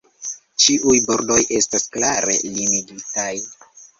[0.63, 3.31] Ĉiuj bordoj estas klare limigitaj.